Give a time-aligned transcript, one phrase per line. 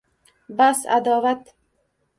[0.61, 1.55] Bas, adovat!